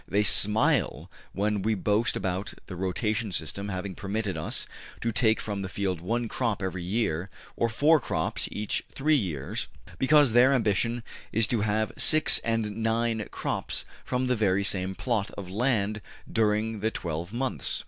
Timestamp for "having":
3.69-3.93